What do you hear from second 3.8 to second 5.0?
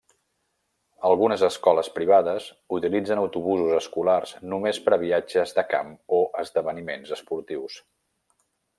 escolars només per